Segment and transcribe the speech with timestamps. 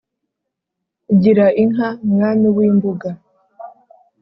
[1.21, 3.09] Gira inka Mwami w' imbuga